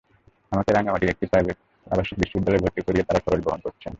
[0.51, 1.25] আমাকে রাঙামাটির একটি
[1.87, 3.89] আবাসিক বিদ্যালয়ে ভর্তি করিয়ে তাঁরা খরচ বহন করছেন।